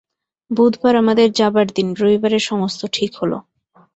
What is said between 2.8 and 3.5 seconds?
ঠিক হল।